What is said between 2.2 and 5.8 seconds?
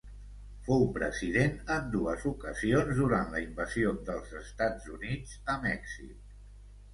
ocasions durant la invasió dels Estats Units a